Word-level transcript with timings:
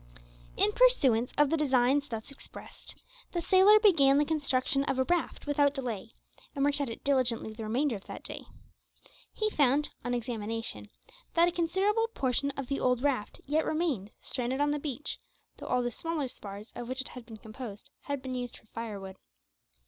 In 0.57 0.71
pursuance 0.71 1.31
of 1.37 1.51
the 1.51 1.57
designs 1.57 2.07
thus 2.09 2.31
expressed, 2.31 2.95
the 3.33 3.39
sailor 3.39 3.79
began 3.79 4.17
the 4.17 4.25
construction 4.25 4.83
of 4.85 4.97
a 4.97 5.03
raft 5.03 5.45
without 5.45 5.75
delay, 5.75 6.09
and 6.55 6.65
worked 6.65 6.81
at 6.81 6.89
it 6.89 7.03
diligently 7.03 7.53
the 7.53 7.61
remainder 7.63 7.97
of 7.97 8.05
that 8.07 8.23
day. 8.23 8.45
He 9.31 9.51
found, 9.51 9.89
on 10.03 10.15
examination, 10.15 10.89
that 11.35 11.47
a 11.47 11.51
considerable 11.51 12.07
portion 12.15 12.49
of 12.57 12.65
the 12.67 12.79
old 12.79 13.03
raft 13.03 13.41
yet 13.45 13.63
remained 13.63 14.09
stranded 14.19 14.59
on 14.59 14.71
the 14.71 14.79
beach, 14.79 15.19
though 15.57 15.67
all 15.67 15.83
the 15.83 15.91
smaller 15.91 16.27
spars 16.27 16.73
of 16.75 16.89
which 16.89 17.01
it 17.01 17.09
had 17.09 17.23
been 17.23 17.37
composed 17.37 17.91
had 18.05 18.23
been 18.23 18.33
used 18.33 18.57
for 18.57 18.65
firewood. 18.65 19.17